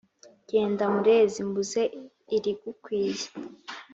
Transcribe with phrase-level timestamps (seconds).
[0.49, 1.81] Jyenda Murezi mbuze
[2.35, 3.27] irigukwiye!